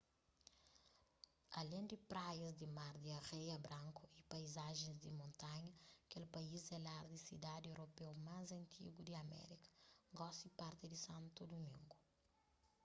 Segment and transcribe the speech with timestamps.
[1.59, 5.73] alén di praias di mar di areia branku y paizajens di montanha
[6.11, 9.69] kel país é lar di sidadi europeu más antigu di amérika
[10.19, 11.95] gosi parti di santo dumingo